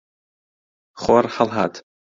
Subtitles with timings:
[1.05, 1.73] خۆر هەڵهات.